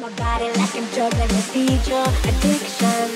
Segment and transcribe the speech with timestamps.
[0.00, 0.84] my body like I'm
[1.30, 3.10] a seizure addiction.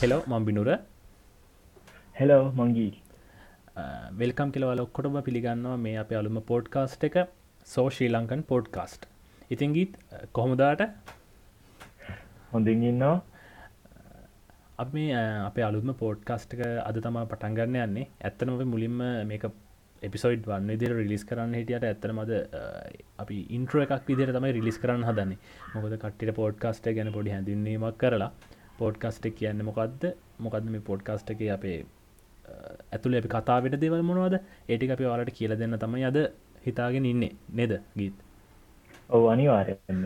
[0.00, 0.80] Hello, Mambinura.
[2.14, 3.09] Hello, Mangeet.
[4.18, 7.16] Welcome කියලවල ඔක්කොටම පිළිගන්නවා මේ අප අලුම පෝඩ්කාස්ට් එක
[7.66, 9.06] සෝ ශ්‍රී ලංකන් පෝඩ්කාස්ට්
[9.50, 9.96] ඉතින් ගීත්
[10.32, 10.82] කොහොමදාට
[12.52, 13.22] හොඳින් ඉන්නවා?
[14.78, 15.14] අප මේ
[15.48, 18.06] අප අලුම පෝඩ්කාස්ට් එක අද තමා පටන්ගන්න යන්නේ.
[18.24, 18.98] ඇත්තනම මුලින්ම
[19.30, 19.46] මේක
[20.02, 22.32] එපිසෝයිඩ් වන්න විදිර රිලිස් කරන්න හිටියට ඇත්තනමද
[23.24, 25.38] අපි ඉන්ට්‍ර එකක් විදිර තමයි රිලිස් කරන්න හදන්නේ.
[25.74, 28.32] මොකද කට්ටිට පෝඩ්කාස්ට ගැන පොඩි හැඳින්වීමක් කරලා
[28.78, 30.12] පෝඩ්කාස්ට කියන්න මොකක්ද
[30.44, 31.78] මොකද මේ පෝඩ්කාස්ට එක අපේ
[32.92, 34.40] ඇතුළ අපි කතාවට දෙවල් මොනවද?
[34.68, 36.18] ඒටි අපි වාලට කියල දෙන්න තමයි අද
[36.66, 37.36] හිතාගෙන ඉන්නේ.
[37.52, 38.18] නෙද ගීත්?
[39.10, 40.02] ඔව අනිවාරයන්න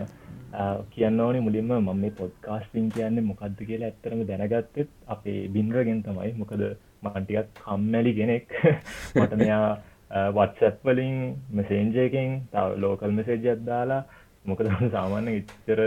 [0.91, 6.33] කියන්න ඕනේ මුලින්ම මම මේ පොඩ්කාස්ටිං කියන්නේ මොකක්ද කියලා ඇත්තරම දැනගත්තෙත් අපේ බින්රගෙන් තමයි.
[6.35, 6.63] මොකද
[7.03, 8.49] මන්ටිකත් කම්මැලි කෙනෙක්.
[9.17, 9.69] මට මෙයා
[10.33, 11.17] වත්සැප් වලින්
[11.51, 14.03] මෙසේන්ජයකින් තව ලෝකල් මෙසේජ් අද්දාලා
[14.45, 15.81] මොකද සාමාන්‍ය ඉච්චර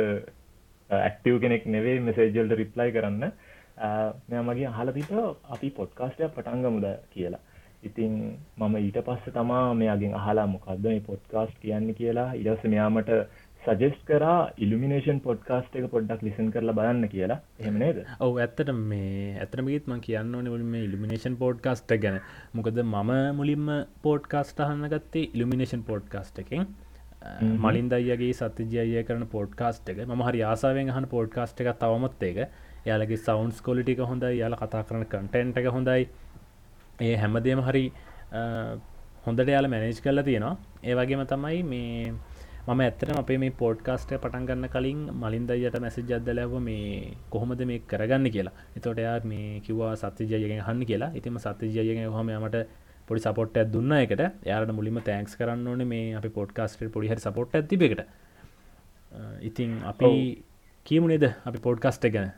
[0.89, 3.31] ඇක්ටව් කෙනෙක් නෙවේ මෙසේජල්ට රිප්ලයි කරන්න
[4.29, 5.11] මෙ මගේ අහල පිට
[5.49, 7.43] අපි පොඩ්කාස්ටයක් පටන්ගමුද කියලා.
[7.83, 8.13] ඉතින්
[8.57, 11.93] මම ඊට පස්ස තමා මෙයාගෙන් අහලා මොකක්ද මේ පොඩ්කාස්ට් කියන්න?
[11.93, 12.29] කියලා.
[12.33, 13.11] ඉඩස මෙයාමට
[13.61, 17.39] සජෙස්් කරා ඉල්ිනේෂන් පොඩ්කාස්ට් එක පොඩ්ඩක් ලිසන් කරලා බලන්න කියලා.
[17.61, 22.19] එහෙමනේද ඔව ඇත්තට මේ ඇතනමගේත් ම කියන්න ඕන මේ ඉල්ිමිනේෂන් පෝඩ්කාස්ට ගැන.
[22.53, 23.69] මොකද මම මුලින්ම
[24.05, 26.65] පෝඩ්කාස්ට අහන්න ගත්තේ ඉල්ිමිනේෂන් පෝඩ්කාස්ට එකෙන්.
[27.65, 30.01] මලින් දයියගේ සත්‍යජයය කරන පෝඩ්කාස්ට එක.
[30.07, 32.39] ම හරි ආසාාවෙන් හන පෝඩ්කාස්ට එක තවමත් එක
[32.89, 36.07] යාලගේ සවන්ස් කොලිටික හොඳයි යාල කතා කරන කටන්ට එක හොඳයි.
[37.01, 37.83] ඒ හැමදේම හරි
[39.25, 40.55] හොඳට යාල මැනේජ් කරලා තියෙනවා.
[40.83, 42.13] ඒවගේම තමයි මේ
[42.67, 48.27] මම ඇත්තන අපේ මේ පෝඩ්කාස්ට පටන්ගන්න කලින් මලින්දයට මැසි ජද්දලව මේ කොහොමද මේ කරගන්න?
[48.35, 48.57] කියලා.
[48.77, 51.11] එතොට එයා මේ කිවවා සත්‍යජයගෙන් හන්න කියලා.
[51.19, 52.57] ඉතිම සත්‍යජයගෙන් හොම යමට
[53.07, 57.55] පොඩි සපොට් ඇත් දුන්න එකට යාට මුලිම තෑන්ක්ස් කරන්න ඕන මේ අපි පොඩ්කාස්ට පොඩිහරි සපොට්
[57.59, 58.01] ඇතිබෙකට
[59.49, 60.09] ඉතින් අපි
[60.85, 62.33] කියමුණේද අපි පොඩ්කාස්ට ගැන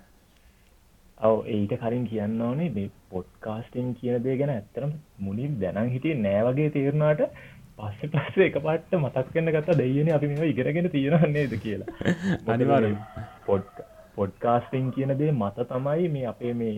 [1.20, 6.70] ඔව ඒට කලින් කියන්න ඕනේ මේ පොඩ්කාස්ටෙන් කියන දේ ගැන ඇත්තරම් මුලින් දැනන් හිටිය නෑවගේ
[6.70, 7.24] තේරුණාට
[7.78, 11.98] පස්ස පස්ස එක පට්ට මතක් කන්න ගත්තා දෙයන අපි මේ ඉගෙනගෙන තියෙනන්නේද කියලා.
[12.48, 12.98] අනිවාර්යෙන්.
[13.46, 13.84] පොඩ්
[14.16, 16.74] පොඩ්කාස්ටිං කියන දේ මත තමයි මේ අපේ මේ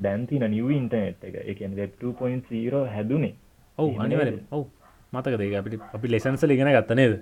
[0.00, 1.40] දැන්තින නිව ඉන්ටනෙට් එක.
[1.46, 3.34] එකන් වෙබ් 2.0 හැදුනේ.
[3.78, 4.64] ඔවු අනිවර ඔවු
[5.12, 7.14] මතක දෙක අපිට අපි ලෙසන්සල ඉගෙන ගත්තනේද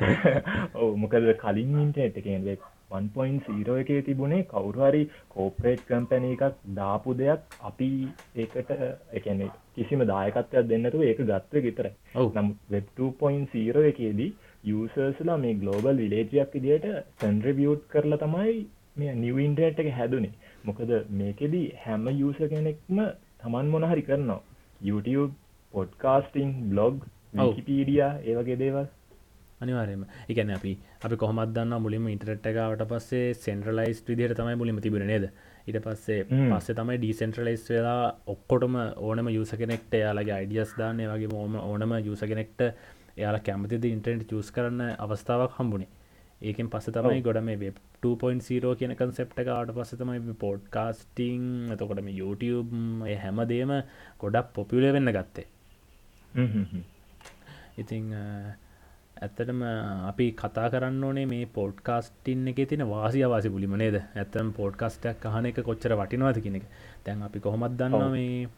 [0.78, 7.58] ඔව මොකද කලින් ඉන්ටනෙට් එකෙන් වෙබ් 1.0 එකේ තිබුණේ කවුරුහරි කෝපරේට් කම්පැන එකක් දාපු දෙයක්
[7.62, 7.90] අපි
[8.36, 8.72] ඒකට
[9.12, 9.42] එකන
[9.74, 12.30] කිසිම දායකත්වයක් දෙන්නතු ඒක ගත්ව ගෙතර ඔව්.
[12.32, 14.30] නම් වෙබ් 2.0 එකේදී
[14.72, 18.56] යසර්ස්ලා මේ ගලෝබල් විලේජයක් ඉදිට සැන්ද්‍රවියට් කරලා තමයි
[18.96, 20.34] මේ නිව ඉන්ටර්ට් එක හැදුනේ
[20.64, 23.00] මොකද මේකෙදී හැම යුස කෙනෙක්ම
[23.40, 24.42] තමන් මොනහරි කරනවා
[24.82, 25.32] YouTube
[25.74, 26.96] පොඩ්කාස්ටිං බ්ලොග්.
[27.36, 28.84] විකිපීඩිය ඒවගේ දේවල්
[29.60, 30.72] අනිවාරයම එකන අපි
[31.04, 35.26] අපි කොහමත් දන්න මුලිම ඉන්ටරට් එකවට පස්සේ සෙන්ට්‍රලයිස් විදිහට තමයි මුලිම තිබෙන නේද?
[35.66, 36.20] ඉට පස්සේ.
[36.50, 42.22] පස්සේ තමයි ඩීසෙන්ට්‍රලයිස් වෙලා ඔක්කොටම ඕනම යුස කෙනෙක්ට යාලගේ අයිඩියස් දාන්න වගේ ඕම ඕනම යුස
[42.22, 42.60] කෙනෙක්ට
[43.16, 45.90] එයාලා කැමතිද ඉන්ටරෙන්ට් චස් කරන්න අවස්ථාවක් හම්බුණේ
[46.42, 52.02] ඒකෙන් පස්ස තමයි ගොඩ මේ වෙබ් 2.0 කියන කන්සෙප්ට එක ආට පස්ස තමයි පෝඩ්කාස්ටිං එතකොට
[52.08, 52.74] මේ YouTube
[53.22, 53.72] හැමදේම
[54.20, 55.46] ගොඩක් පොපියුලේ වෙන්න ගත්තේ.
[57.78, 58.12] ඉතිං
[59.16, 59.62] ඇත්තටම
[60.08, 63.96] අපි කතා කරන්න ඕනේ මේ පෝඩ්කාස්ටින් එක තින වාසි අවාසි පුලිම නේද?
[64.16, 66.66] ඇත්තම් පෝඩ්කාස්ටක් අහන එක කොච්චර වටිනවාද කියන එක.
[67.04, 68.10] තැන් අපි කොහොමත් දන්නවා.
[68.10, 68.48] මේ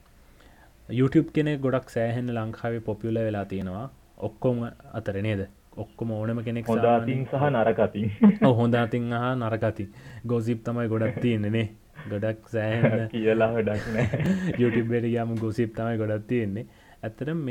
[0.93, 3.87] YouTube කෙනෙ ගොඩක් සෑහෙන් ලංකාවේ පොපියුල වෙලා තියෙනවා.
[4.19, 5.47] ඔක්කොම අතර නේද?
[5.77, 8.11] ඔක්කොම ඕනම කෙනෙක් හොදාතින් සහ නරකතින්
[8.53, 9.89] හොඳතින් හා නරකති
[10.27, 11.67] ගොසිප් තමයි ගොඩක් තියෙන්නේනේ
[12.11, 14.25] ගොඩක් සෑහන්න කියලා වැඩක් නෑ
[14.59, 16.67] YouTubeට ගම ගොසිප් තමයි ගොඩක් තියෙන්නේ.
[17.05, 17.45] ඇත්තට ම්,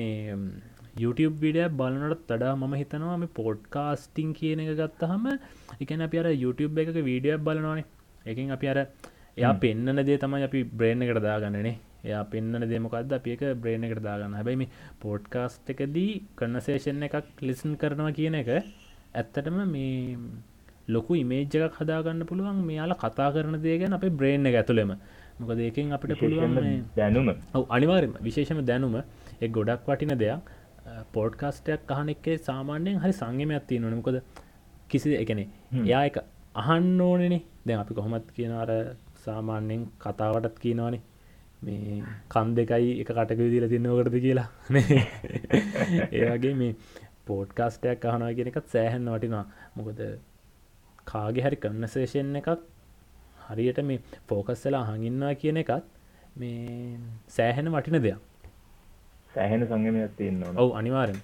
[0.95, 5.25] YouTube විඩිය බලනට තඩා මම හිතනවා මේ පොඩ්කාස්ටිං කියන එක ගත්තහම
[5.83, 7.85] එකන අපි අර YouTube එක වීඩියක් බලනවානේ.
[8.25, 8.79] එකින් අපි අර
[9.39, 11.75] එයා පෙන්න්නන දේ තමයි අපි බ්‍රේණ එකට දාගන්නනේ
[12.07, 14.71] එයා පෙන්න්නන දේමකක්ද අපි එක බ්‍රේණ එකට දාගන්න හැබැයි මේ
[15.03, 19.93] පෝඩ්කාස්ට් එකදී කන්නසේෂන් එකක් ලිසන් කරනවා කියන එක ඇත්තටම මේ
[20.87, 22.57] ලොකු ඉමේජ්ජකක් හදාගන්න පුළුවන්.
[22.69, 24.91] මෙයාලා කතා කරන දේ ගැන අපේ බ්‍රේණ එක ඇතුළෙම.
[25.39, 26.53] මොක දෙකින් අපිට පුළුවන්
[26.97, 27.29] දැනුම.
[27.55, 28.95] ඔව් අනිවාර්යම විශේෂම දැනුම.
[29.43, 30.39] එක් ගොඩක් වටින දෙයක්
[31.13, 34.17] පෝඩ්කාස්ටයක් අහන එකේ සාමාන්‍යයෙන් හරි සංගමයක් තිය නොනකොද
[34.89, 35.45] කිසි එකනෙ.
[35.81, 36.17] එයා එක
[36.55, 38.69] අහන්න ඕනෙනේ දැන් අපි කොහොමත් කියන අර
[39.25, 41.01] සාමාන්‍යයෙන් කතාවටත් කියනවානේ.
[41.61, 44.47] මේ කන් දෙකයි එක කටක විදිල තින්නවකටද කියලා.
[46.13, 46.77] ඒවගේ මේ
[47.25, 49.45] පෝඩ්කාස්ටයක් අහනවා කියෙන එකත් සෑහන් වටිනවා.
[49.75, 49.99] මොකද
[51.05, 52.49] කාගෙ හරි කන්නසේෂන් එකක්
[53.47, 53.99] හරියට මේ
[54.29, 55.85] ෆෝකස්සලා හඟින්නවා කියන එකත්
[56.35, 56.99] මේ
[57.29, 58.21] සෑහෙන වටින දෙයක්
[59.35, 61.19] සෑහෙන සංගමයක් තියෙන්න්න ඔවු අනිවාරෙන්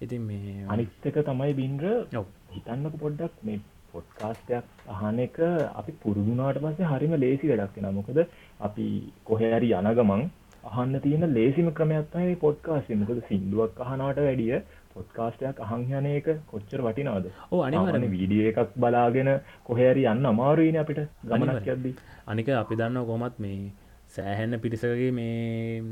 [0.00, 1.86] ඉතින් මේ අනිත්තක තමයි බින්ද්‍ර.
[2.14, 2.26] ඔව්.
[2.50, 3.60] හිතන්නක පොඩ්ඩක් මේ
[3.92, 5.36] පොඩ්කාස්ටයක් අහන එක
[5.74, 8.18] අපි පුරුදුනාට පස්සේ හරිම ලේසි වැඩක් වෙන මොකද
[8.60, 8.86] අපි
[9.24, 10.24] කොහැරි යන ගමන්
[10.64, 14.58] අහන්න තියෙන ලේසිම ක්‍රමයක්ත්තයි පොඩ්කාස්ේ මොකද සිින්දුවක් අහනාට වැඩිය
[14.94, 19.30] පොඩ්කාස්ටයක් අහංයන එක කොච්චර වටිනාද ඕ අනිවාරණ වීඩිය එකක් බලාගෙන
[19.64, 21.66] කොහැරි යන්න අමාරුවන අපිට ගමනක්.
[21.68, 21.94] යද්දී.
[22.26, 23.72] අනික අපි දන්න කොමත් මේ
[24.08, 25.82] සෑහෙන්න පිරිසකගේ මේ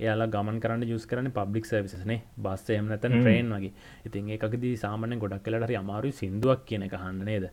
[0.00, 3.14] එයාලා ගමන් කරන්න යුස් කරන පබ්ලික් සර්විසනේ බස් එහම නැතන්.
[3.16, 3.72] ට්‍රේන් වගේ.
[4.06, 7.46] ඉතින් එකකදී සාමනය ගොඩක් කලට අමාරු සිින්දුවක් කියන එක හන්න නේද?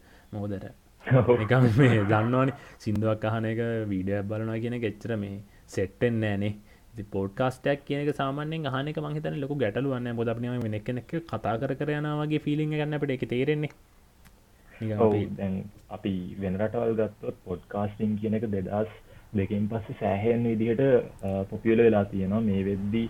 [1.42, 3.62] නිකම් මේ දන්නවාන සිින්දුවක් අහන එක
[3.92, 10.16] වීඩිය බලනවා කියන එක එච්චර මේ සෙට්ටෙන් නෑනේ පෝඩ්කාස්ටක් කියනක සාමානෙන් අහනක මහිතන ලොක ගැටලුවන්න
[10.16, 13.72] බොදපනම වෙනෙක් කෙනෙක් කතා කර කර යනවාගේ ෆිලිං ගන්න අපට එක තේරෙන්නේ.
[15.38, 15.56] දැන්
[15.90, 18.92] අපි වෙනරටවල් ගත්තොත් පොඩ්කාස්ටිං කියන එක දෙදස්
[19.34, 20.82] දෙකින් පස්සේ සෑහෙන් විදිහට
[21.50, 22.42] පොපියල වෙලා තියෙනවා.
[22.42, 23.04] මේ වෙද්දි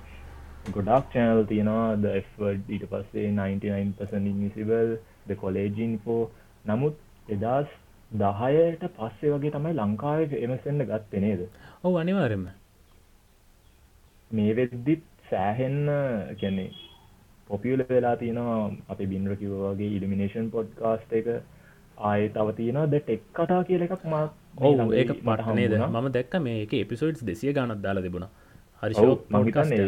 [0.70, 1.96] ගොඩක් චැනල් තියෙනවා.
[1.98, 2.06] ද
[2.70, 4.98] ඊට පස්සේ 99% ඉන්විසිබල්
[5.28, 6.24] ද කොලේජින්ෆෝ
[6.66, 6.96] නමුත්
[7.30, 7.70] එදස්
[8.12, 11.42] දහයට පස්සේ වගේ තමයි ලංකාවේ එමසෙන්න්න ගත්ත නේද?
[11.84, 12.46] ඔවු අනිවාරෙන්ම
[14.32, 15.90] මේ වෙද්දිත් සෑහෙන්න
[16.40, 16.68] කැනෙ
[17.50, 18.72] පොපියල වෙලා තියෙනවා.
[18.90, 21.28] අපි බින්ර කිව වගේ ඉලිමිනේෂන් පොඩ්කාස්ට එක
[22.04, 24.26] ආය තව තියෙනවා ද ටෙක් කතා කියල එකක් මා
[24.62, 28.28] ඔවු ඒක පටනේද ම දැක්ක මේක එපිසෝඩ්ස් දෙසිය ගණත් දාලා තිබුණ.
[28.82, 28.94] හරි
[29.36, 29.88] මහිතන්නේ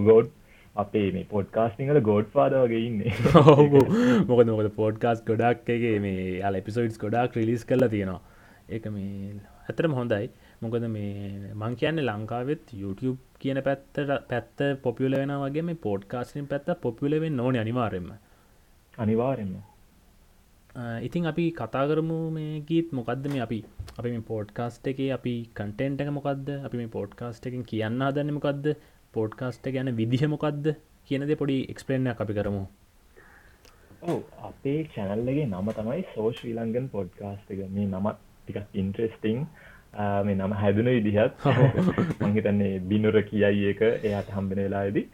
[0.00, 0.32] ගෝඩ්
[0.76, 3.12] අපේ මේ පොඩ්කාස්ටිංහල ගෝඩ් පාද වගේ ඉන්නේ.
[3.54, 3.84] ඔහු
[4.24, 8.20] මොකද මොකද පෝඩ්කාස් ගොඩක් එක මේ යාල එපිසෝඩ්ස් ගොඩක් ක්‍රිලිස් කරලා තියෙනවා.
[8.68, 10.30] ඒක මේ ඇතරම හොඳයි.
[10.60, 16.70] මොකද මේ මං කියන්නේ ලංකාවෙත් YouTube කියන පැත්තට පැත්ත පොපියල වෙන වගේ මේ පෝඩ්කාස්ටින් පැත්ත
[16.80, 18.08] පොපියලවෙන් නොන අනිවාරෙන්ම
[18.94, 19.52] අනිවාරෙන්ම
[20.78, 23.58] ඉතින් අපි කතා කරමු මේ ගීත් මොකක්ද මේ අපි
[23.98, 28.68] අපි මේ පෝඩ්කාස්ට එක අපි කටෙන්ට එක මොකක්ද අපි මේ පෝඩ්කාස්ට එකින් කියන්න දන්න මොකක්ද
[29.14, 30.68] පෝඩ්කාස්ට ගැන විදිහ මොකක්ද
[31.08, 32.62] කියනද පොඩි එක්ස්පලේනයක් අපි කරමු.
[34.04, 37.64] ඔව අපේ චැනල්ලගේ නම තමයි සෝ ශ්‍රී ලංගන් පොඩ්කාස්ට එක.
[37.70, 39.38] මේ නමත් ටිකක් ඉන්ට්‍රෙස්ටිං
[40.24, 41.46] මේ නම හැදන විදිහත්.
[42.22, 45.06] මංහිතන්නේ බිනුර කියයි එක එයාට හම්බෙන වෙලාදී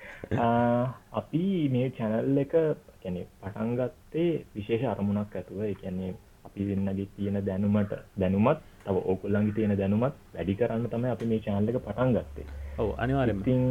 [1.15, 2.59] අපි මේ චැනල් එක
[3.05, 5.61] කැනෙ පටන්ගත්තේ විශේෂ අරමුණක් ඇතුව.
[5.65, 6.13] එකන්නේ
[6.47, 11.69] අපි දෙන්නගේ තියෙන දැනුමට දැනුමත් තව ඕකුල්ලන්ගේ තියෙන දැනුමත් වැඩි කරන්න තමයි අපි මේ චැනල්
[11.71, 12.47] එක පටන් ගත්තේ.
[12.79, 13.63] ඔව අනිවාරෙන්ම ඉතින්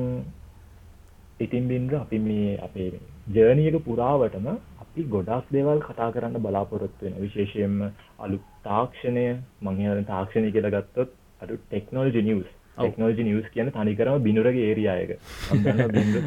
[1.39, 2.89] ඉතින් බින්ද්‍ර අපි මේ අපේ
[3.30, 4.47] ජර්නියක පුරාවටම
[4.83, 7.77] අපි ගොඩක් දේවල් කතා කරන්න බලාපොරොත්තු වෙන විශේෂයෙන්ම
[8.19, 9.25] අලු තාක්ෂණය
[9.62, 11.09] මංහන තාක්ෂණය කියලා ගත්තොත්
[11.41, 12.83] අඩු ටෙක්නෝල්ජි නිියස් ඔව්.
[12.83, 15.11] ටෙක්නෝජි නිියස් කියන තනිකරම බිනුරගේ ඒරියායක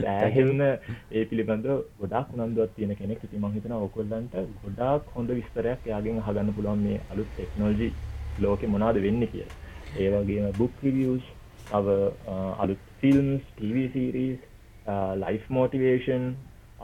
[0.06, 0.60] ඇහෙන්න
[1.12, 1.66] ඒ පිළිබඳ
[1.98, 3.22] ගොඩක් උනන්දුවත් තියෙන කෙනෙක්.
[3.22, 7.93] ඉති මහිතන ඔකොල්ලන්ට ගොඩක් හොඳ විස්තරයක් යාගෙන් හගන්න පුළුවන් මේ අලුත් ටෙක්නෝජි
[8.38, 9.46] ලෝක මොනාද වෙන්න කිය
[9.98, 11.31] ඒවගේම බුක් රිවියස්
[11.66, 11.96] තව
[12.58, 14.40] අලුත් ෆිල්ම්ස් TVසිරීස්
[15.19, 16.34] ලයිෆ් මෝටිවේෂන්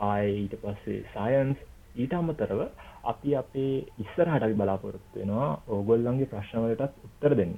[0.03, 1.59] ආය ඊට පස්සේ සයන්ස්
[1.95, 2.63] ඊට අමතරව
[3.05, 7.55] අපි අපේ ඉස්සරහට අපි බලාපොරොත්තු වෙනවා ඕගොල්ලන්ගේ ප්‍රශ්නවලටත් උත්තර දෙන්න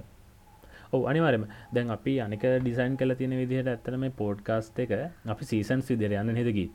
[0.96, 4.94] ඔව අනිවාරම දැන් අපි අනික ඩිසයින් කල තියෙන විදිහට ඇත්තන මේ පෝඩ්කාස්ට එක
[5.28, 6.66] අපි සීසන් විදිර යන්න හෙදකි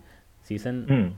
[0.49, 0.77] සීසන්.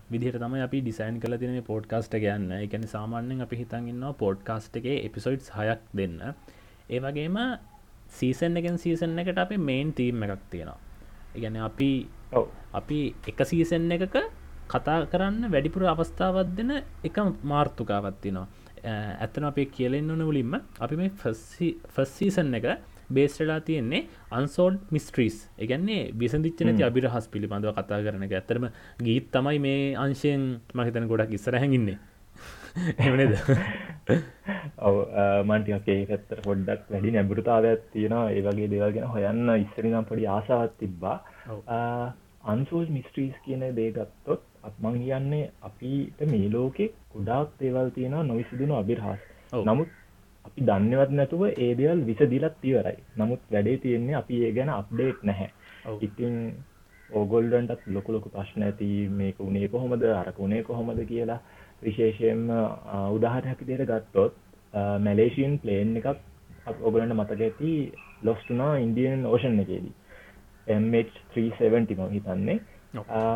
[0.09, 5.53] විදිහට තමයි අපි ඩිසයින් කල තින පෝඩ්කාස්ට ගන්න එකන සාමාන්‍යෙන් අපි හිතන්ගන්න පෝඩ්කාස්ට එක එපිසෝඩ්ස්
[5.53, 6.19] හයක් දෙන්න.
[6.91, 7.39] ඒවගේම
[8.11, 10.79] සීසන් එකෙන් සීසන් එකට අපි මේන් තීම් එකක් තියෙනවා.
[11.35, 11.91] ඉගැන අපි
[12.75, 14.17] අපි එක සීසන් එකක
[14.69, 16.71] කතා කරන්න වැඩිපුර අවස්ථාවත් දෙන
[17.05, 18.47] එක මාර්තුකාවත්තිනවා
[18.85, 21.11] ඇත්තන අපේ කියලෙන් ඕන මුලින්ම අපි මේ
[21.89, 22.67] ෆස්සීසන් එක
[23.13, 24.03] බේස්ටලා තියෙන්නේ
[24.33, 28.33] අන්සෝඩ් මිස්ට්‍රීස් එකන්නේ විසදිච්ච නැති අබිරහස් පිළිබඳව කතා කරන එක.
[28.33, 28.65] ඇතරම
[29.01, 31.99] ගීත් තමයි මේ අංශයෙන් මහිතන ගොඩක් ඉස්සරහැඟින්නේ
[33.07, 33.35] එමනේද
[34.89, 34.97] ඔව
[35.47, 38.25] මන්ටිකේ පැත්තර පොඩ්ඩක් වැඩි නැබුරතාවයක් තියෙනවා.
[38.31, 41.17] ඒ වගේ දේවල්ගෙන හොයන්න ඉස්සරිනම් පොඩි ආසාවත් තිබ්බා.
[42.45, 49.21] අන්සෝල් මිස්ට්‍රීස් කියන දේගත්තොත් අත්මං කියන්නේ අපිට මේ ලෝකෙ ගොඩාක් දේවල් තියෙනවා නොවිසිදුණු අබිරහස්.
[49.63, 49.91] නමුත්
[50.45, 52.99] අපි දන්නවත් නැතුව ඒ දේවල් විසදිලත් ඉවරයි.
[53.17, 55.51] නමුත් වැඩේ තියෙන්නේ අපි ඒ ගැන අප්ඩේට් නැහැ.
[56.01, 56.35] ඉතින්
[57.11, 61.41] ඕගොල්ඩන්ටත් ලොකු ලොකු ප්‍රශ්න ඇති මේක උනේ කොහොමද අරක උනේ කොහොමද කියලා
[61.83, 62.45] විශේෂයෙන්ම
[63.11, 64.35] උදාහරයක් විදිහට ගත්තොත්
[65.01, 66.09] මැලේසියන් ප්ලේන් එකක්
[66.83, 67.73] ඔගලන්ට මතක ඇති
[68.23, 69.95] ලොස්ටුනා ඉන්දියන් ඕෂන් එකේදී.
[70.67, 72.61] MH370 මම හිතන්නේ.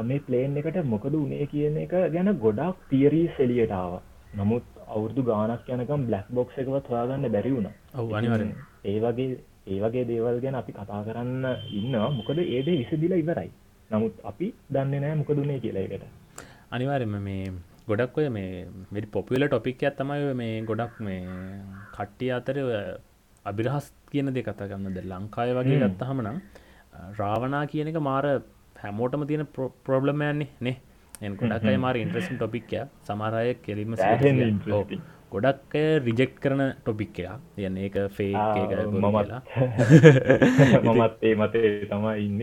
[0.04, 4.00] මේ ප්ලේන් එකට මොකද උනේ කියන එක ගැන ගොඩක් තියරී සෙලියටාව
[4.34, 7.68] නමුත් අවුරදු ගානක් යනකම් බ්ලක් බොක්ස් එකවත් හොයාගන්න බැරි වුණ.
[7.94, 8.50] ඔව් අනිවාරෙන්
[8.84, 9.28] ඒ වගේ
[9.66, 11.44] ඒ වගේ දේවල් ගැන අපි කතා කරන්න
[11.80, 12.10] ඉන්නවා.
[12.18, 13.50] මොකද ඒදේ විසදිලා ඉවරයි.
[13.90, 16.04] නමුත් අපි දන්න නෑ මොකදුනේ කියලාකට
[16.70, 17.44] අනිවාරෙම මේ
[17.88, 18.50] ගොඩක් ඔය මේ
[18.92, 21.20] වැඩි පොපිල ටොපික් ඇත්තමයි මේ ගොඩක් මේ
[21.96, 22.58] කට්ටිය අතර
[23.46, 25.84] අභිරහස් කියන දෙ කතා ගන්නද ලංකාය වගේ හ්ම්.
[25.86, 26.38] ගත්තහම නම්
[27.20, 28.26] රාවනා කියන එක මාර
[28.82, 29.46] හැමෝටම තියෙන
[29.86, 30.76] ප්‍රෝබ්ලමයන්නේ නේ
[31.20, 33.94] ගොඩක් අය මාර ඉන්ට්‍රසින් ටොපික්ය සමරය කෙරීම.
[35.32, 37.40] ගොඩක් රිජෙක්් කරන ටොපික් එකක්.
[37.58, 39.32] යන්න ඒක ෆේ මමත්.
[40.86, 42.42] මමත් ඒ මතේ තමයි ඉන්න.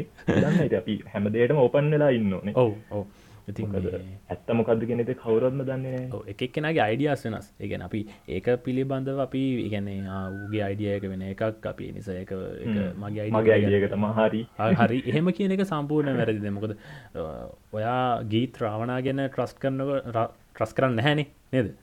[0.73, 2.55] අපි හැමදේටම ඕපන් වෙලා ඉන්න ඕනේ.
[2.55, 3.05] ඔව ඔව
[3.47, 7.47] ඉතින් මොකද මේ- ඇත්ත මොකක්ද කෙනෙත කවුරත්ම දන්නේ එක එක්කෙනගේ අයිඩියස් වෙනස්.
[7.59, 9.99] ඒගැන අපි ඒක පිළිබඳව අපි ඉගැන්නේ
[10.37, 14.41] ඌගේ අයිඩියයක වෙන එකක් අපි නිසා එක මගේ මගේ අයිඩියක තම හරි.
[14.57, 16.47] හරි එහෙම කියන එක සම්පූර්ණ වැරදිද?
[16.51, 16.75] මොකද
[17.73, 19.89] ඔයා ගීත් රාවනා ගැන ට්‍රස් කරනක
[20.53, 21.73] ට්‍රස් කරන්න නැහැනේ නේද?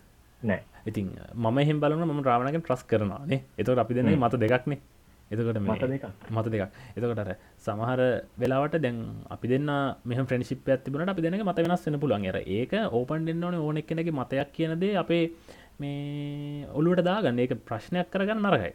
[0.43, 0.63] නෑ.
[0.87, 4.79] ඉතින් මම එහෙම බලන ම රාවණගෙන් ට්‍රස් කරනවානේ එතකට අපි දෙන්නේ මත දෙකක්නේ
[5.31, 6.05] එතකොට මේ- මත දෙකක්.
[6.31, 6.65] මත දෙකක්.
[6.97, 8.01] එතකොට අර සමහර
[8.39, 8.99] වෙලාවට දැන්
[9.31, 9.71] අපි දෙන්න
[10.05, 12.27] මෙහ ෆ්‍රෙන්ශිප් ඇතිබුණට අපි දෙනක මත වෙනස් වෙන පුළුවන්.
[12.27, 15.25] අර ඒක ඕපන් දෙන්න ඕන ඕනෙක් කෙනගේ මතයක් කියනදේ අපේ
[15.79, 17.39] මේ ඔලුවට දාගන්න.
[17.39, 18.73] ඒක ප්‍රශ්නයක් කරගන්න නරකයි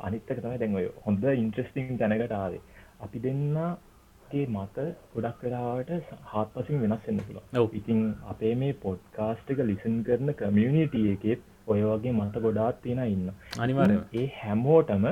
[0.00, 2.60] අනිත්තක තමයි දැන් ඔය හොඳ ඉන්ට්‍රස්ටිං තැනකට ආවේ.
[3.00, 4.76] අපි දෙන්නගේ මත
[5.14, 5.90] ගොඩක් වෙලාවට
[6.32, 7.26] හත් පසින් වෙනස් වෙන්න ඔව්.
[7.26, 13.02] පුළුව ඉතින් අපේ මේ පොඩ්කාස්ට් එක ලිසන් කරන කමියනිටිය එකෙත් ඔය වගේ මත ගොඩාත් තියෙන
[13.14, 13.26] ඉන්න.
[13.64, 14.06] අනිවාර්යයෙන්ම.
[14.20, 15.04] ඒ හැමෝටම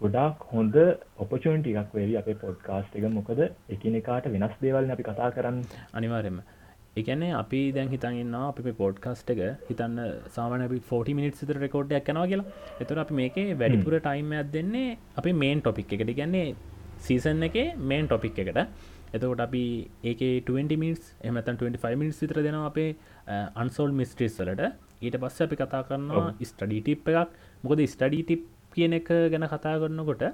[0.00, 0.76] ගොඩක් හොඳ
[1.22, 3.08] ඔපචන්ටික් වෙවි අපේ පොඩ්කාස්ට් එක.
[3.18, 3.40] මොකද
[3.74, 5.58] එකනෙකාට වෙනස් දේවල් අපි කතා කරන්න.
[5.98, 6.38] අනිවාරෙන්ම
[7.00, 9.98] එකන්නේ අපි දැන් හිතන්න අපි පෝඩ්කස්ට එක හිතන්න
[10.36, 12.48] සාමන 40 මිනිට සිත රෙකෝඩ්ඩයක් කනවා කියලා.
[12.82, 16.14] එතුර අපි මේකේ වැඩිපුර ටයිම්යක් දෙන්නේ අපි මේන් ටොපික් එකට.
[16.20, 16.46] ගැන්නේ
[17.06, 17.58] සීසන් එක
[17.90, 18.60] මේන් ටොපික් එකට.
[19.14, 19.62] එතකොට අපි
[20.04, 20.20] ඒක
[20.50, 22.90] 20 මිනිස් එමතන් 25 මිනිස් විතර දෙනවා අපේ
[23.62, 24.70] අන්සෝල් මිස්ට්‍රිස් වලට
[25.02, 27.34] ඊට පස්ස අපි කතා කරන්නවා ස්ටඩී ටිප් එකක්.
[27.64, 30.24] මොකද ස්ටඩී ටිප් කියන එක ගැන කතා කරන්නකොට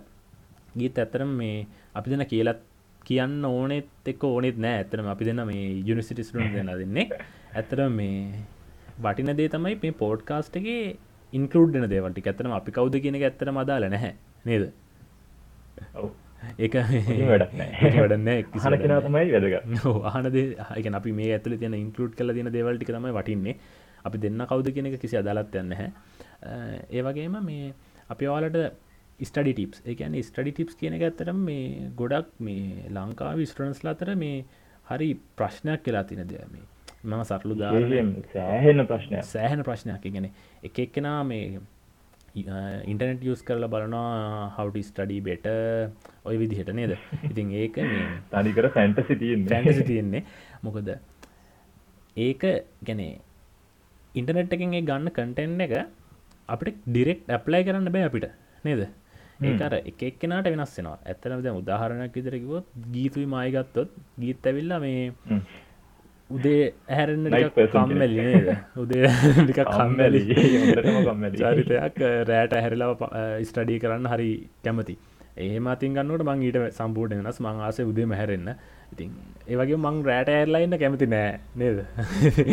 [0.76, 2.62] ගීත ඇත්තරම් මේ අපි දෙන කියලත්
[3.02, 4.76] කියන්න ඕනෙත් එක්ක ඕනෙත් නෑ.
[4.78, 7.06] ඇතරම අපි දෙන්න මේ යුනිසිටිස්රුන් දෙන්න දෙන්නේ.
[7.54, 8.44] ඇතර මේ
[8.99, 10.68] වටින දේ තමයි මේ පෝඩ්කාස්ට් එක
[11.33, 14.12] ඉන්කලුඩ්න දේවල්ටි ඇත්තම අපි කවුද කියන එක ඇත්තර මදාල නැහැ.
[14.44, 14.64] නේද?
[17.61, 17.94] නෑ.
[17.99, 18.28] වැඩන්න
[18.85, 19.64] කෙනා තමයි වැදගත්.
[20.12, 20.38] ආනද
[20.71, 23.56] හක අපි මේ ඇතුල තියෙන ඉන්කලුඩ් කල තින දේවල්ටි තමයි වටින්නේ
[24.04, 25.90] අපි දෙන්න කවුද කියන එක කිසි අදාලත් යන්න හැ
[26.92, 27.73] ඒවගේම මේ
[28.08, 28.58] අපි වාලට
[29.20, 34.44] ස්ටඩි ටිප්ස් එකන ස්ටඩි ටිප්ස් කියන එක ඇතරම් මේ ගොඩක් මේ ලංකාව ස්ටරන්ස්ල අතර මේ
[34.88, 36.64] හරි ප්‍රශ්නයක් කියලා තින දෙය මේ.
[37.04, 37.54] මම සරලු
[38.32, 39.23] සෑහෙන ප්‍රශ්නයක්.
[39.26, 40.02] සෑහෙන ප්‍රශ්නයක්.
[40.08, 40.28] ගැන
[40.62, 41.61] එක එක්කෙනා මේ
[42.34, 45.46] ඉන්ටනෙට යස් කරලා බලනවා හවට ස්ටඩී බෙට
[46.25, 46.96] ඔය විදිහට නේද?
[47.25, 47.78] ඉතින් ඒක
[48.32, 49.49] තනිකර ෆැන්ටසි තියන්නේ.
[49.49, 50.25] ෆැන්ටසි තියෙන්නේ.
[50.62, 50.90] මොකද
[52.18, 52.42] ඒක
[52.82, 53.12] ගැනේ
[54.14, 55.73] ඉන්ටනෙට් එකෙන් ගන්න කටෙන්් එක
[56.54, 58.26] අපිට ඩිරෙක්් ඇප්ලයි කරන්න බෑ අපිට
[58.66, 58.83] නේද?
[59.49, 63.90] ඒකර එක එක්කෙනට වෙනස්සෙනවා ඇත්තනද උදාහරණයක් විදරකිවොත් ගීතුයි මයගත්තොත්
[64.23, 65.40] ගීත් ඇවිල්ලා මේ.
[66.35, 66.62] උදේ
[67.56, 68.47] person කම්මැලි නේද?
[68.83, 69.06] උදේ
[69.71, 70.21] කම්මැලි.
[71.40, 71.99] චරිතයක්
[72.30, 73.02] රෑට ඇහැරලාව
[73.50, 74.30] ස්ටඩී කරන්න හරි
[74.64, 74.97] කැමති
[75.37, 77.41] ඒම අතින් ගන්නට මං ඊට සම්පූර්ට වෙනස්.
[77.41, 78.55] මං ආස උදේ මැහැරෙන්න
[78.93, 79.11] ඉතින්
[79.47, 81.79] ඒවගේ මං රෑට ඇර්ලයින්න කැමති නෑ නේද?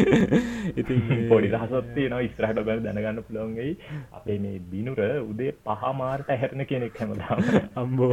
[0.81, 3.75] ඉතින් පොඩි රහසත්තිය න ඉස්රහට බැ දැනගන්න පුළොන්ගේ
[4.11, 7.45] අපේ මේ බිනුර උදේ පහමාර්ට ඇහැරණ කෙනෙක් හැමදාම.
[7.81, 8.11] අම්බෝ.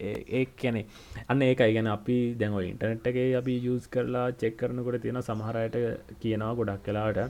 [0.00, 0.82] ඒ කැනෙ
[1.28, 5.76] අන්න ඒක ඉගැන අපි දැන්ව ඉන්ටනෙට් එකේ අපි යස් කරලා චෙක් කරනකොට තියෙන සමහරයට
[6.20, 7.20] කියනවා ගොඩක් කලාට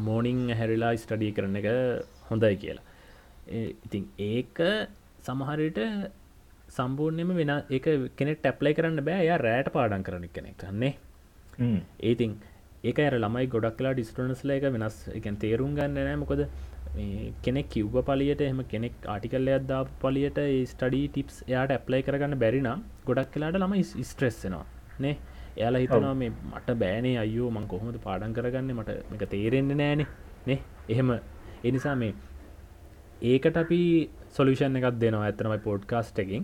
[0.00, 1.70] මෝනිං හැරිලා ස්ටඩී කරන එක
[2.28, 2.92] හොඳයි කියලා
[3.86, 4.60] ඉතින් ඒක
[5.26, 5.80] සමහරයට
[6.76, 7.86] සම්පූර්ණයම වෙන එක
[8.18, 9.24] කෙනෙ ටැප්ලයි කරන්න බෑ.
[9.30, 10.56] යා රෑට පාඩන් කරන කෙනෙක්.
[10.62, 10.94] කන්නේ
[12.10, 12.38] ඒතින්
[12.84, 16.16] ඒක අර ළමයි ගොඩක් කලා ඩිස්ටනස්ල එක වෙනස් එකන් තේරුම් ගන්න නෑ.
[16.22, 16.46] මොකද
[17.44, 20.40] කෙනෙක් කිව්ව පලියට එහම කෙනෙක් ආටිකල්ල අදදා පලියට
[20.72, 23.74] ස්ටඩී ටිප්ස් එයාට ඇප්ලයි කරගන්න බැරිනම් ගොඩක් කලාට ළම
[24.10, 24.66] ස්ට්‍රෙස්සෙනවා
[25.04, 25.16] නේ?
[25.56, 28.70] එයාලා හිතනවා මේ මට බෑනේ අයෝ මං කොහොමද පාඩන් කරගන්න?
[28.78, 30.08] මට එක තේරෙන්නේ නෑනේ.
[30.46, 30.60] නේ?
[30.88, 31.10] එහෙම.
[31.64, 32.14] එනිසා මේ
[33.24, 33.80] ඒකට අපි
[34.36, 36.42] සොලිෂන් එකක් දෙනවා ඇතනමයි පෝඩ්කාස්ට එකින්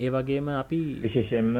[0.00, 1.56] ඒ වගේම අපි විශේෂෙන්ම.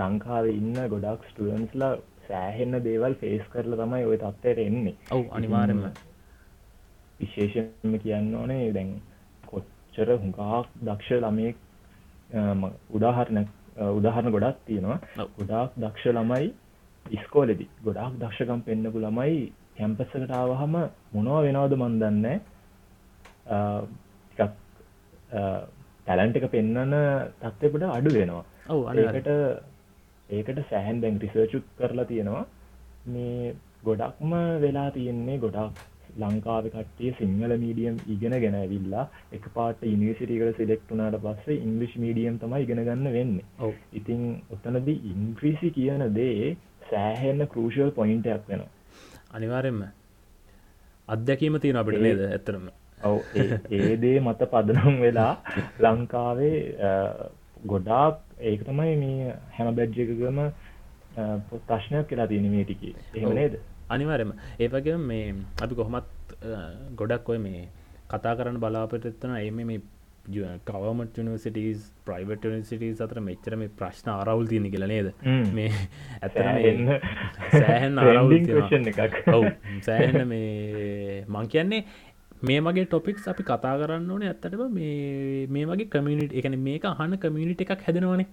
[0.00, 1.92] ලංකාවේ ඉන්න ගොඩක් ස්ටඩන්ස්ලා
[2.26, 4.96] සෑහෙන්න දේවල් ෆේස් කරල තමයි ඔය තත්වයට එන්නේ.
[5.12, 5.82] ඔව් අනිවාරෙන්ම
[7.20, 8.92] විශේෂෙන්ම කියන්න ඕනේ දැන්
[9.46, 11.56] කොච්චර හුඟක් දක්ෂ ළමයෙක්
[12.96, 13.46] උදාහරණ
[13.98, 15.00] උදාහරණ ගොඩක් තියෙනවා.
[15.38, 16.54] ගොඩාක් දක්ෂ ළමයි
[17.06, 19.42] ඉස්කෝලෙදි ගොඩාක් දක්ෂකම් පෙන්න්නපු ළමයි
[19.76, 20.74] කැම්පස්සකටාවහම
[21.14, 22.40] මොනවා වෙනවද මන්දන්න
[24.50, 26.94] ටැලන්ට එක පෙන්නන
[27.40, 28.44] තත්වකට අඩු වෙනවා.
[28.96, 29.30] ඒකට
[30.30, 32.44] ඒකට සෑහන් දැන් රිසර්චුත් කරලා තියෙනවා.
[33.06, 33.54] මේ
[33.84, 35.76] ගොඩක්ම වෙලා තියෙන්නේ ගොඩක්
[36.18, 42.62] ලංකාව කට්ටිය සිංහල මීඩියම් ඉගෙන ගෙන ඇවිල්ලා එක පාට ඉනිසිටිකට සිලෙක්ටුනාට පස්සේ ඉංගලිෂ් මීඩියම් තමයි
[42.64, 43.36] ඉගෙන ගන්න වෙන්න.
[43.58, 43.74] ඔව්.
[43.92, 46.56] ඉතිං ඔත්තනද ඉන්ක්‍රීසි කියන දේ
[46.90, 48.66] සෑහෙන්න කරූෂල් පොයින්ටයක් වෙන
[49.32, 49.80] අනිවාරෙන්ම
[51.08, 52.20] අත්දැකීම තියෙන අපිට නේද?
[52.28, 52.68] ඇත්තරම
[53.08, 53.16] ඔව
[53.78, 55.34] ඒදේ මත පදනම් වෙලා
[55.84, 56.56] ලංකාවේ
[57.72, 58.16] ගොඩාක්
[58.50, 60.40] ඒක තමයි මේ හැම බැඩ්ජකගම
[61.68, 62.94] ප්‍රශ්නයක් කියලා තියෙන මේ ටිකේ.
[63.14, 63.54] එහෙම නේද?
[63.94, 66.08] අනිවාරම ඒවගේ මේ අපි කොහොමත්
[67.00, 67.62] ගොඩක් ඔය මේ
[68.12, 69.80] කතා කරන්න බලාපටත්වන එම මේ
[70.68, 75.08] කවමට නිසිටස් ප්‍රයිවට් නිසිටස් අතර මෙච්චර මේ ප්‍රශ්න ආරවුල් තියෙන කියල නේද?
[75.56, 75.70] මේ
[76.20, 76.44] ඇතර
[77.56, 79.16] සෑහන් ආරවුල් එකක්.
[79.36, 79.44] ඔව්.
[79.88, 81.82] සෑහන මේ මං කියන්නේ
[82.42, 87.18] මේ මගේ ටොපික්ස් අපි කතා කරන්න ඕනේ ඇත්තටම මේ මේ වගේ කමියනිට එකන මේක අහන්න
[87.18, 88.28] කමියනිට එකක් හැදෙනවනේ.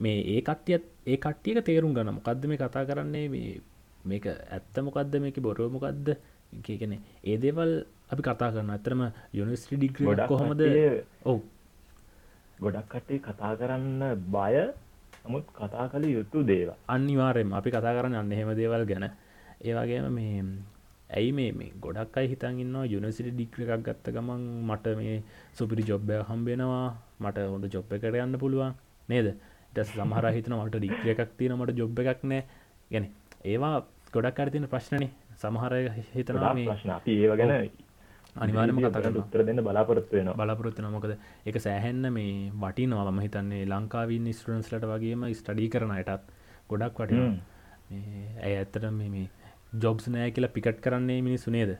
[0.00, 3.28] මේ ඒ කට්ටියත් ඒ කට්ටියක තේරුම් ගන්න මොකක්ද මේ කතා කරන්නේ?
[3.28, 3.60] මේ
[4.04, 6.16] මේක ඇත්ත මොකක්ද මේක බොරුව මොකක්ද
[6.64, 7.72] කියකන ඒ දේවල්
[8.08, 9.02] අපි කතා කරන්න ඇතරම
[9.34, 10.64] යුනිස්ටි ඩිග්‍ර ගොඩක් කොහොමද?
[11.24, 11.40] ඔව්.
[12.58, 14.02] ගොඩක් කටේ කතා කරන්න
[14.34, 14.54] බය.
[15.24, 19.06] නමුත් කතා කළ යුතු දේව අනිවාරෙන් අපි කතා කරන්න අන්න එහෙම දේවල් ගැන.
[19.60, 20.42] ඒවාගේම මේ
[21.10, 25.22] ඇයි මේ මේ ගොඩක් අයි හිතන් ඉන්න යුනිසිටි ඩික්‍ර එකක් ගත්ත ගමන් මට මේ
[25.58, 26.88] සුපිරි ජොබ්බය හම්බෙනවා.
[27.20, 28.74] මට හොඳ ජොබ් එකට යන්න පුළුවන්.
[29.08, 29.28] නේද?
[29.74, 32.42] ට සමහර හිතන මට ඩික්්‍ර එකක් තියෙන මට ජොබ් එකක් නෑ
[32.92, 33.10] ගැන
[33.44, 33.74] ඒවා
[34.14, 35.10] ගොඩක් අරතින ප්‍රශ්නනේ.
[35.42, 35.72] සමහර
[36.14, 36.66] හිතනවා මේ
[37.16, 37.52] ඒව ගැන
[38.36, 39.24] අනිවාර්යයෙන්ම කතා කරනවා.
[39.24, 40.38] උත්තර දෙන්න බලාපොරොත්තු වෙනවා.
[40.40, 41.12] බලාපොරොත්තු මොකද
[41.48, 43.10] එක සෑහෙන්න මේ වටිනවා.
[43.10, 46.28] මම හිතන්නේ ලංකාවින් ස්ටරන්ස්ලට වගේම ස්ටඩී කරනයටත්
[46.70, 47.32] ගොඩක් වටිනවා.
[47.90, 49.26] මේ ඇය ඇත්තට මේ මේ
[49.72, 51.72] ජොබ්ස් නෑ කියලා පිකට් කරන්නේ මිනිස්සු නේද?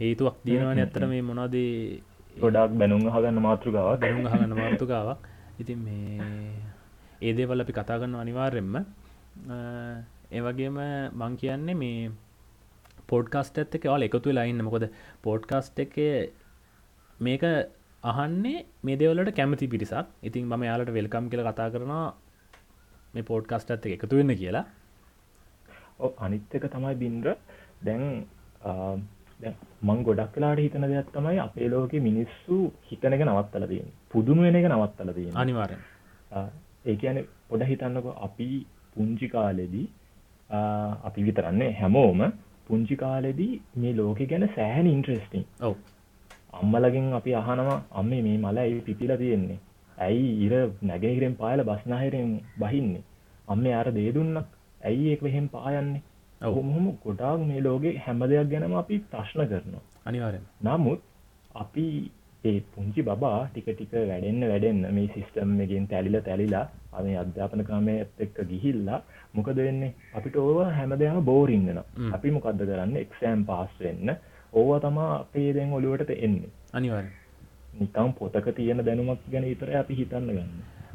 [0.00, 2.00] හේතුවක් තියෙනවන ඇත්තට මේ මොනදේ
[2.40, 4.00] ගොඩක් බැනුම් හගන්න මාතෘකාවක්.
[4.00, 5.28] දැනුම් හගන්න මාර්තුකාවක්
[5.60, 6.30] ඉතින් මේ
[7.20, 8.76] ඒදේවල් අපි කතාගන්න අනිවාර්යෙන්ම.
[10.30, 10.78] ඒවගේම
[11.20, 12.10] මං කියන්නේ මේ
[13.10, 14.88] පෝඩ්කාස්ට ඇත්ත වාල එකතු වෙලාඉන්න මොකද
[15.26, 15.96] පෝඩ්කාස්ට් එක
[17.18, 17.44] මේක
[18.04, 20.08] අහන්නේ මේ දෙවලට කැමති පිරිසක්.
[20.22, 22.06] ඉතින් මම යාලට වෙල්කම් කියල කතා කරනවා
[23.14, 24.66] මේ පෝඩ්කාස්ට ඇත්ත එකතු වෙන්න කියලා
[26.18, 27.36] අනිත් එක තමයි බින්ද්‍ර
[27.82, 28.02] දැන්
[29.40, 34.40] දැන් මං ගොඩක් වෙලාට හිතන දෙයක් තමයි අපේ ලෝකෙ මිනිස්සු හිතන එක නවත්තල තියෙන පුදුම
[34.40, 35.82] වෙන එක නවත්තල තියෙන අනිවාරෙන්
[36.84, 38.48] ඒ කියන්නේ පොඩ හිතන්නකො අපි
[38.94, 39.86] පුංචි කාලෙදී
[41.02, 42.20] අපි විතරන්නේ හැමෝම
[42.66, 45.74] පුංචි කාලෙදී මේ ලෝකෙ ගැන සෑහන ඉන්ට්‍රෙස්ටිං ඔව්.
[46.52, 49.58] අම්මලගෙන් අපි අහනවා අම්මේ මේ මල ඇයි පිපිල තියෙන්නේ?
[49.98, 53.04] ඇයි ඉර නැගෙහිරෙන් පායල බස්නාහිරෙන් බහින්නේ?
[53.48, 54.48] අම්ම අර දේදුන්නක්
[54.80, 56.02] ඇයි ඒක එහෙම පායන්නේ.
[56.40, 59.84] ඔහොම ගොඩාක් මේ ලෝගේ හැම දෙයක් ගැනම අපි ප්‍රශ්න කරනවා.
[60.06, 61.00] අනිවාරෙන් නමුත්
[61.54, 61.86] අපි
[62.44, 68.22] ඒ පුංචි බබා ටික ටික වැඩෙන්න වැඩෙන්න මේ සිස්ටම් එකෙන් තැලිල තැලිලා අම අධ්‍යාපන ක්‍රමයත්
[68.24, 69.00] එක්ක ගිහිල්ලා
[69.34, 69.92] මොකද වෙන්නේ?
[70.14, 72.12] අපිට ඕව හැම දෙයම බෝරින්ගෙන ම්.
[72.14, 72.96] අපි මොකක්ද කරන්න?
[72.96, 74.16] එක්සෑම් පාස් වෙන්න.
[74.52, 76.54] ඕව තමා අපේ දැන් ඔලුවට එන්නේ.
[76.72, 77.12] අනිවාරෙන්
[77.74, 80.50] නිකම් පොතක තියෙන දැනුමක් ගැන ඉතර අපි හිතන්න ගන්න.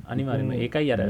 [0.08, 1.02] අනිවාර්යම ඉතින් ඒකයි අර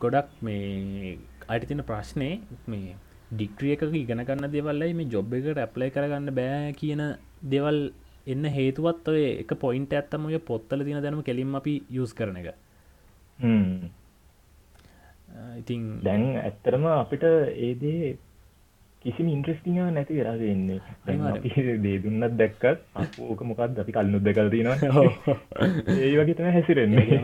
[0.00, 2.30] ගොඩක් මේ අයට තින ප්‍රශ්නය
[2.66, 2.96] මේ
[3.30, 7.02] ඩික්්‍රිය එකක ඉගෙනගන්න දෙවල්ලයි මේ ජොබ් එකට ඇප්ලයි කරගන්න බෑ කියන
[7.46, 7.78] දෙවල්
[8.26, 12.54] එන්න හේතුවත් ඔය එක පොයින්ට ඇත්තම ඔය පොත්තල තින දැනම කෙලින් අපි යස් කරන එක.
[15.60, 17.26] ඉතින් දැන් ඇත්තරම අපිට
[17.58, 18.16] ඒදේ
[19.04, 21.68] කිසි ඉන්ට්‍රස්ටිං නැති වෙලා වෙන්නේ දැන් අනිවාර්යෙන්.
[21.68, 24.78] අපි දේ දුන්නත් දැක්කත් ඕක මොකක්ද අපි කල්නුත් දෙකල් තියෙනවා.
[26.00, 27.22] ඒ වගේ තම හැසිරෙන්නේ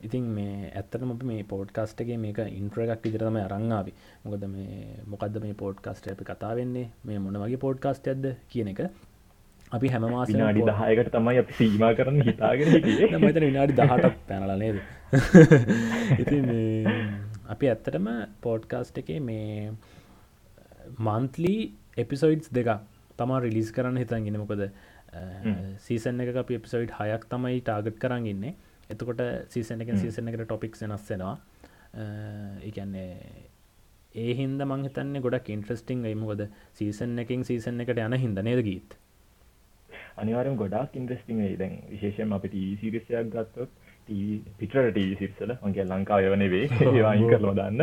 [0.00, 3.92] ඉතින් මේ ඇත්තටම අපි මේ පෝඩ්කාස්ටගේ මේක ඉන්ට්‍ර එකක් විදිරතම අරංාවි
[4.24, 6.90] මොකද මේ මොකද මේ පෝඩ්කාස්ට අපි කතා වෙන්නේ?
[7.04, 8.80] මේ මොන වගේ පෝඩ්කාස්ට ඇද කියන එක.
[9.70, 12.72] අපි හැම මාස විනාඩි දහයකට තමයි අපි සීමා කරන්න හිතාගෙන
[13.20, 14.80] මතන විනාඩි දහටක් පැනල නේද?
[16.22, 16.38] ඉති
[17.48, 18.08] අපි ඇත්තටම
[18.40, 19.72] පෝඩ්කාස්ට් එකේ මේ
[21.00, 21.54] මන්ත්ලි
[21.98, 22.72] එපිසෝයිඩ්ස් දෙක
[23.16, 24.66] තමා රිලිස් කරන්න හිතන් ගෙන මොකද
[25.80, 28.50] සීසන් එක අපි එපිසෝයිඩ් හයක් තමයි ටාගට් කරන්න ඉන්න
[28.90, 31.36] එතකොට සීසන එක සීසන එකට ටොපික් වෙනස්සෙනවා
[31.94, 33.08] ඒන්නේ
[34.14, 36.40] ඒ හින්ද මංහිතන්නේ ගොඩක් ඉන්ට්‍රස්ටිං ඉමකොද
[36.74, 38.96] සීසන් එකින් සීසන් එකට යන හිද නේද ගීත්?
[40.16, 41.56] අනිවාරම් ගොඩක් ඉන්ට්‍රස්ටිං වෙයි.
[41.56, 43.70] දැන් විශේෂයෙන් අපිට සිරිසයක් ගත්තොත්
[44.58, 47.78] පිටරට සිරිසල මගේ ලංකාව වනේ වේ ඒවායින් කරලෝ දන්න.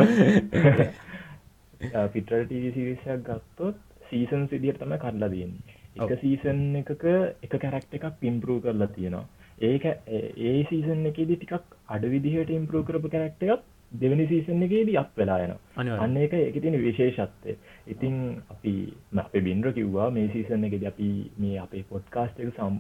[2.14, 5.56] පිටරට සිරිසයක් ගත්තොත් සීසන් සිදියට තම කරලා දන්න
[5.98, 6.20] එක.
[6.20, 7.08] සීසන් එකක
[7.42, 9.26] එක කැරක්ට එකක් පිම්පරූ කරලා තියෙනවා
[9.62, 15.16] ඒක ඒ- සීසන් එකේදී ටිකක් අඩ විදිහට ඉම්පරූ කරපු කැරක්ට එකක් දෙවනි සීසන් එකේදී අප
[15.18, 15.38] වෙලා
[15.78, 16.04] අනිවාර්යෙන්.
[16.04, 17.56] අන්න ඒක එක තින විශේෂත්වය.
[17.88, 18.74] ඉතිං අපි
[19.16, 22.76] අපේ බින්ද්‍ර කිව්වා මේ සීසන් එකද අපි මේ අපේ පොඩ්කාස්ට එක සම්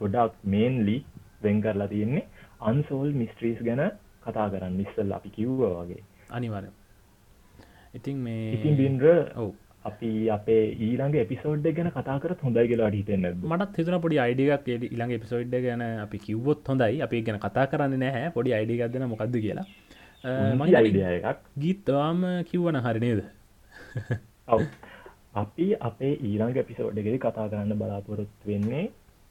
[0.00, 0.98] ගොඩක් මේන්ලි
[1.42, 2.26] වෙන් කරලා තියෙන්නේ
[2.62, 3.84] අන්සෝල් මිස්ට්‍රීස් ගැන
[4.22, 4.80] කතා කරන්න.
[4.80, 6.02] ඉස්සල් අපි කිව්ව වගේ.
[6.30, 6.68] අනිවාරය
[7.94, 9.54] ඉතින් මේ ඉතින් බින්ද්‍ර ඔව්
[9.88, 15.12] අපි අපේ ඊළඟ එපිසෝඩ් ගැන කතා කරත් හොඳයි කියලා හිතෙන්න මටත් හිතන පොඩි අයිඩියක් ඉළඟ
[15.12, 17.02] එපිසෝඩ් ගැන අපි කිව්වොත් හොඳයි.
[17.02, 18.30] අපි ගැන කතා කරන්න නැහැ.
[18.30, 19.66] පොඩි අයිඩිගත්දන මොකක්ද කියලා.
[21.58, 23.20] ගීතවාම කිව්වන හරිනේද
[25.34, 28.84] අපි අපේ ඊළඟ එපිසෝඩ්ගෙදි කතා කරන්න බලාපොරොත්තු වෙන්නේ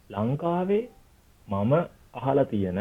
[0.10, 0.84] ලංකාවේ
[1.48, 1.74] මම
[2.16, 2.80] අහලා තියෙන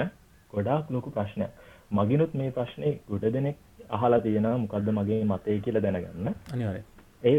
[0.52, 1.50] ගොඩාක් ලොකු ප්‍රශ්නයක්.
[1.90, 3.56] මගිනුත් මේ ප්‍රශ්නය ගොඩ දෙනෙක්
[3.90, 6.28] අහලා තියෙන මොකක්ද මගේ මතය කියල දැනගන්න.
[6.52, 6.78] අනිවර
[7.22, 7.38] ඒ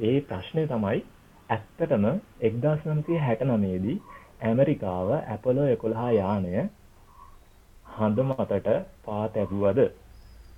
[0.00, 0.98] ඒ ප්‍රශ්නය තමයි
[1.48, 2.04] ඇත්තටම
[2.42, 3.96] එක්දස් නම්සය හැට නමේදී
[4.42, 6.52] ඇමරිකාව ඇපලෝ එකොළහා යානය
[7.92, 8.68] හඳ මතට
[9.04, 9.80] පා තැබුවද?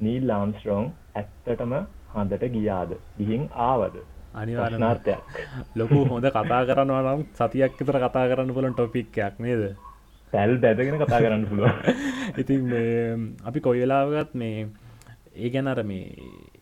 [0.01, 1.73] නීල් ලාම්ස්ට්‍රෝන් ඇත්තටම
[2.13, 2.93] හඳට ගියාද?
[3.19, 3.97] ගිහින් ආවද?
[4.35, 5.41] අනිවාර්නාර්ථයක්
[5.75, 9.65] ලොකු හොඳ කතා කරනවා නම් සතියක් විතර කතා කරන්න පුලන් ටොපික්යක් නේද?
[10.33, 11.69] පැල් බැදගෙන කතා කරන්න පුළුව
[12.41, 12.63] ඉතින්
[13.45, 14.69] අපි කොයි වෙලාගත් මේ
[15.37, 16.07] ඒ ගැනර මේ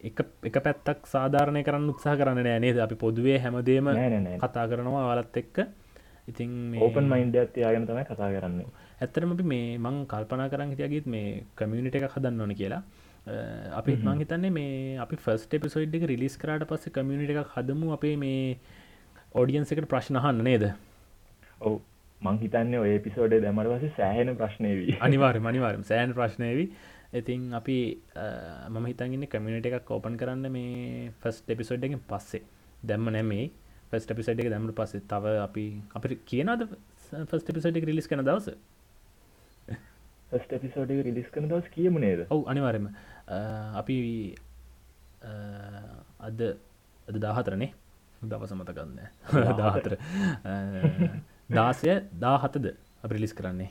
[0.00, 3.90] එක පැත්තක් සාධාරණය කරන්න උත්සා කරන්න නෑනේද අපි පොදුවේ හැමදේම
[4.38, 5.56] කතා කරනවා වලත් එක්ක.
[6.28, 8.62] ඉතින් ඕපන් මයින්ඩ ඇත්තියාගෙන තමයි කතා කරන්න.
[9.00, 12.82] ඇත්තරම අපි මේ මං කල්පනා කරන්න හිටියගේත් මේ කමියනිට එක හදන්න ඕන කියලා.
[13.74, 18.16] අපි මං හිතන්නේ මේ අපි ෆස්ට එපිසෝඩ් එක රිලිස් කරට පස්ස කමියනිට එක හදමු අපේ
[18.16, 18.58] මේ
[19.34, 20.70] ඔඩියන්ස එකට ප්‍රශ්නහන්න නේද?
[21.60, 21.78] ඔවු.
[22.20, 26.64] මං හිතන්නේ ඔය පිසෝඩේ දැමට වස සෑහෙන ප්‍රශ්නයවී අනිවාර්ය මනිවාරම සෑන් ප්‍රශ්නයවී
[27.12, 27.78] ඉතින් අපි
[28.68, 32.42] මම හිතන්ගන්න කමියනිට එකක් කෝපන් කරන්න මේ ෆස්ට එපිසෝඩ් එකින් පස්සේ.
[32.82, 33.50] දැම්ම නැමේ
[33.90, 36.66] ෆස්ට පිසට් එක දැමට පස්සේ තව අපි අපි කියනද
[37.22, 38.50] ෆස්ට පිසට් එක රිලිස් කන දවස?
[40.60, 42.26] පිසෝඩ් රිලිස් කන දවස් කියමු නේද?
[42.28, 42.90] ඔවු අනිවාරම
[43.74, 43.98] අපි
[46.20, 46.40] අද
[47.08, 47.72] අද දාහතරනේ
[48.24, 49.00] දවස මතකන්න
[49.56, 49.98] දාහතර.
[51.50, 53.70] දාසය දාහතද අප රිලිස් කරන්නේ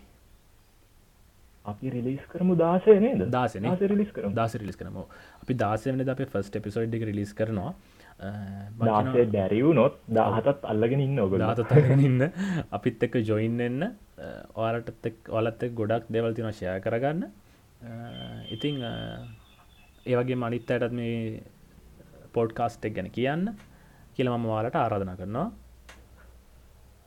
[1.67, 3.23] අපි රිලිස් කරමු දාසය නේද?
[3.29, 4.97] දාසන රිලිස් කර දාස රිලිස් කරම.
[5.43, 7.73] අපි දාසයන අප ෆස්ට පිසෝඩ් එක රිලිස් කරනවා.
[9.33, 12.21] දැරියව් නොත් දාහතත් අල්ලගෙන ඉන්න ඔග දාතගෙන ඉන්න.
[12.71, 13.89] අපිත් එක්ක ජොයින් එන්න
[14.55, 17.27] ඔයාලටත් එක් ඔලත් එක් ගොඩක් දෙවල් තින ශය කරගන්න.
[18.49, 18.83] ඉතිං
[20.05, 21.43] ඒවගේ මනිත්තයටත් මේ
[22.33, 23.51] පොඩ්කාස්ට් එක් ගැන කියන්න
[24.15, 25.47] කියල මම වාලට ආරාධන කරනවා.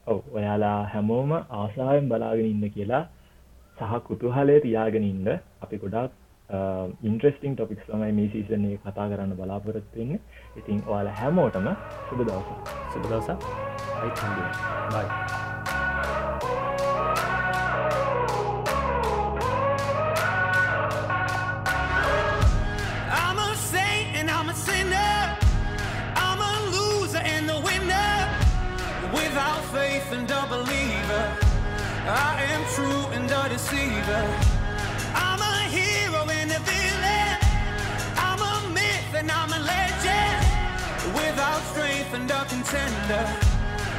[0.07, 3.03] ඔව ඔයාලා හැමෝම ආසාාවෙන් බලාගෙන ඉන්න කියලා
[3.81, 5.29] සහ කුතුහලය තියාගෙන ඉන්න
[5.61, 6.13] අපි ගොඩක්
[7.03, 10.19] ඉන්ට්‍රස්ටිං ටොපික්ස් ලමයි මේ සීසනය කතා කරන්න බලාපොරත්වවෙන්න
[10.57, 11.71] ඉතින් ඔයාල හැමෝටම
[12.09, 13.31] සුබ දවස සුබ දවස
[13.99, 14.11] අයි
[14.91, 15.50] බයි
[42.31, 43.27] dark and tender.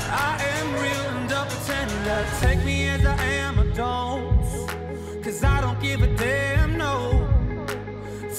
[0.10, 2.26] I am real and a pretender.
[2.40, 5.22] Take me as I am, I don't.
[5.22, 7.28] Cause I don't give a damn, no.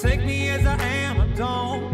[0.01, 1.92] Take me as I am, I don't.